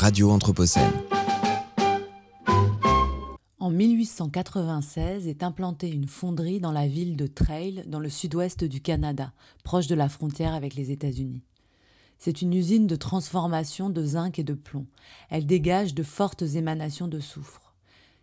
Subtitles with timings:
[0.00, 0.90] Radio Anthropocène.
[3.58, 8.80] En 1896 est implantée une fonderie dans la ville de Trail, dans le sud-ouest du
[8.80, 11.42] Canada, proche de la frontière avec les États-Unis.
[12.16, 14.86] C'est une usine de transformation de zinc et de plomb.
[15.28, 17.74] Elle dégage de fortes émanations de soufre.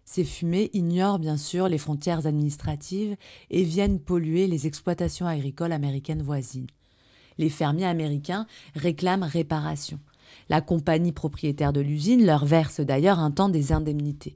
[0.03, 3.15] Ces fumées ignorent bien sûr les frontières administratives
[3.51, 6.71] et viennent polluer les exploitations agricoles américaines voisines.
[7.37, 9.99] Les fermiers américains réclament réparation.
[10.49, 14.35] La compagnie propriétaire de l'usine leur verse d'ailleurs un temps des indemnités.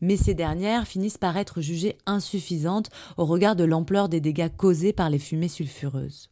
[0.00, 4.92] Mais ces dernières finissent par être jugées insuffisantes au regard de l'ampleur des dégâts causés
[4.92, 6.30] par les fumées sulfureuses.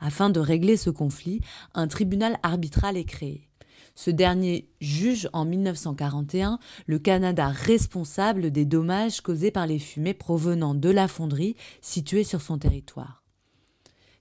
[0.00, 1.40] Afin de régler ce conflit,
[1.74, 3.48] un tribunal arbitral est créé.
[3.94, 10.74] Ce dernier juge en 1941 le Canada responsable des dommages causés par les fumées provenant
[10.74, 13.21] de la fonderie située sur son territoire.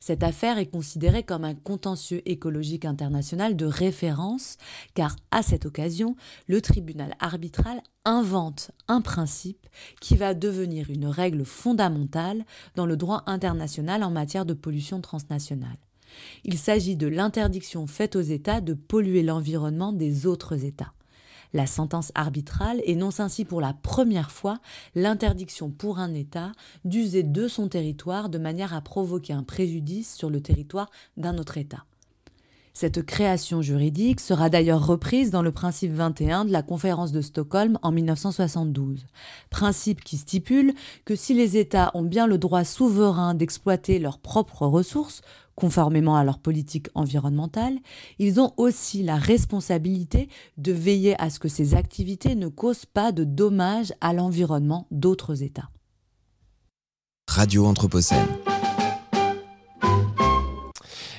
[0.02, 4.58] Cette affaire est considérée comme un contentieux écologique international de référence,
[4.96, 6.16] car à cette occasion,
[6.48, 9.68] le tribunal arbitral invente un principe
[10.00, 15.78] qui va devenir une règle fondamentale dans le droit international en matière de pollution transnationale.
[16.44, 20.94] Il s'agit de l'interdiction faite aux États de polluer l'environnement des autres États.
[21.54, 24.60] La sentence arbitrale énonce ainsi pour la première fois
[24.96, 26.52] l'interdiction pour un État
[26.86, 31.58] d'user de son territoire de manière à provoquer un préjudice sur le territoire d'un autre
[31.58, 31.86] État.
[32.74, 37.78] Cette création juridique sera d'ailleurs reprise dans le principe 21 de la conférence de Stockholm
[37.82, 39.06] en 1972,
[39.50, 44.66] principe qui stipule que si les États ont bien le droit souverain d'exploiter leurs propres
[44.66, 45.22] ressources,
[45.62, 47.78] conformément à leur politique environnementale,
[48.18, 53.12] ils ont aussi la responsabilité de veiller à ce que ces activités ne causent pas
[53.12, 55.70] de dommages à l'environnement d'autres États.
[57.30, 58.41] Radio Anthropocène.